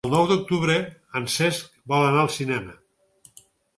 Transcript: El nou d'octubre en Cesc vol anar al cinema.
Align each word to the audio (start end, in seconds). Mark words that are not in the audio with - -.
El 0.07 0.13
nou 0.13 0.23
d'octubre 0.29 0.77
en 1.19 1.27
Cesc 1.33 1.69
vol 1.93 2.07
anar 2.07 2.25
al 2.25 2.33
cinema. 2.39 2.77